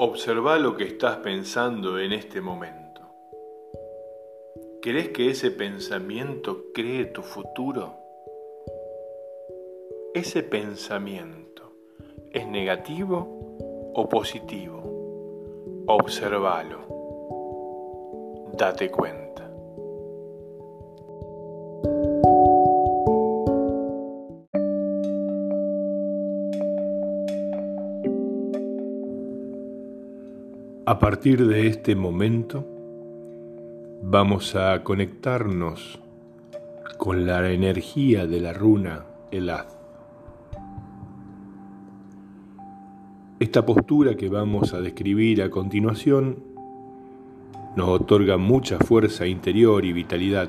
[0.00, 3.00] Observa lo que estás pensando en este momento.
[4.80, 7.96] ¿Crees que ese pensamiento cree tu futuro?
[10.14, 11.72] ¿Ese pensamiento
[12.30, 15.84] es negativo o positivo?
[15.88, 16.78] Observalo.
[18.56, 19.27] Date cuenta.
[30.90, 32.64] A partir de este momento,
[34.02, 36.00] vamos a conectarnos
[36.96, 39.66] con la energía de la runa Elad.
[43.38, 46.42] Esta postura que vamos a describir a continuación
[47.76, 50.48] nos otorga mucha fuerza interior y vitalidad,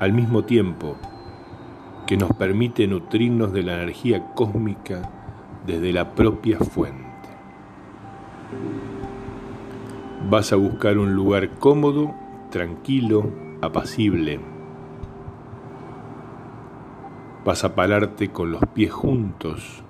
[0.00, 0.96] al mismo tiempo
[2.08, 5.12] que nos permite nutrirnos de la energía cósmica
[5.64, 7.06] desde la propia fuente.
[10.26, 12.14] Vas a buscar un lugar cómodo,
[12.50, 13.30] tranquilo,
[13.62, 14.40] apacible.
[17.44, 19.82] Vas a pararte con los pies juntos,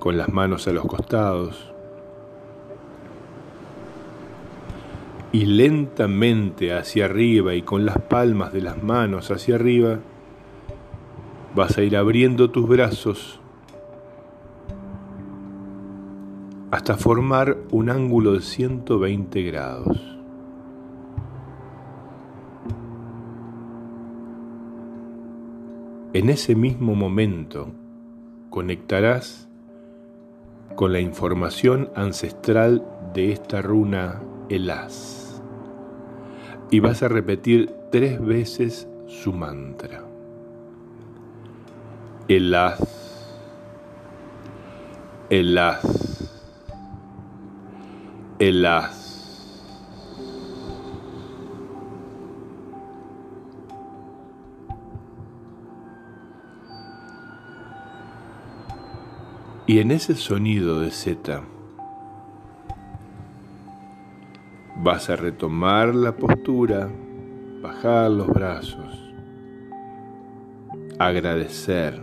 [0.00, 1.72] con las manos a los costados.
[5.30, 9.98] Y lentamente hacia arriba y con las palmas de las manos hacia arriba,
[11.54, 13.40] vas a ir abriendo tus brazos
[16.74, 20.18] hasta formar un ángulo de 120 grados.
[26.14, 27.70] En ese mismo momento
[28.50, 29.48] conectarás
[30.74, 35.40] con la información ancestral de esta runa Elas
[36.72, 40.02] y vas a repetir tres veces su mantra.
[42.26, 43.38] Elas,
[45.30, 46.13] Elas.
[48.38, 48.48] Y
[59.78, 61.42] en ese sonido de Z
[64.76, 66.90] vas a retomar la postura,
[67.62, 69.14] bajar los brazos,
[70.98, 72.02] agradecer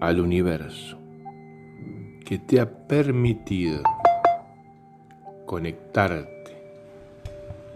[0.00, 0.98] al universo
[2.24, 3.82] que te ha permitido
[5.50, 6.54] conectarte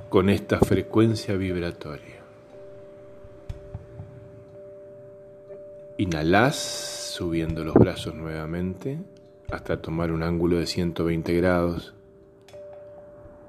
[0.08, 2.20] con esta frecuencia vibratoria.
[5.98, 9.00] Inhalás subiendo los brazos nuevamente
[9.50, 11.94] hasta tomar un ángulo de 120 grados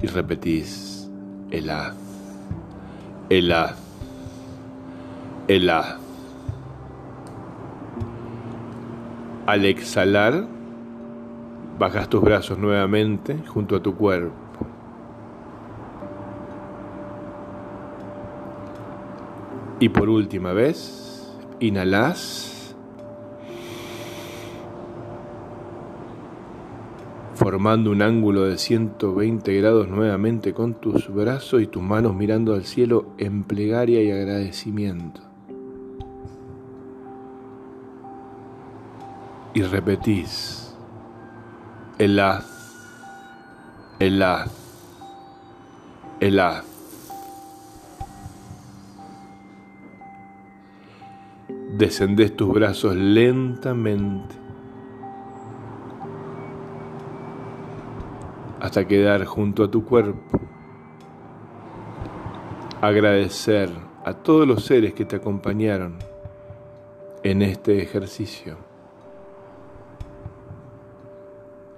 [0.01, 1.07] y repetís
[1.51, 1.95] el haz,
[3.29, 3.77] el haz,
[5.47, 5.97] el haz.
[9.45, 10.54] Al exhalar,
[11.77, 14.33] Bajas tus brazos nuevamente junto a tu cuerpo.
[19.79, 22.75] Y por última vez, inhalas,
[27.33, 32.63] formando un ángulo de 120 grados nuevamente con tus brazos y tus manos mirando al
[32.63, 35.19] cielo en plegaria y agradecimiento.
[39.53, 40.64] Y repetís
[41.97, 42.45] el haz,
[43.99, 44.51] el haz,
[46.19, 46.65] el haz.
[51.77, 54.35] Descendés tus brazos lentamente
[58.59, 60.39] hasta quedar junto a tu cuerpo.
[62.81, 63.69] Agradecer
[64.03, 65.97] a todos los seres que te acompañaron
[67.23, 68.74] en este ejercicio.